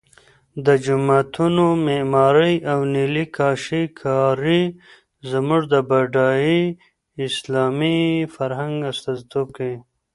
د 0.65 0.67
جوماتونو 0.85 1.65
معمارۍ 1.87 2.55
او 2.71 2.79
نیلي 2.95 3.25
کاشي 3.37 3.83
کاري 4.01 4.63
زموږ 5.31 5.61
د 5.73 5.75
بډای 5.89 6.55
اسلامي 7.27 7.99
فرهنګ 8.35 8.75
استازیتوب 8.91 9.47
کوي. 9.57 9.77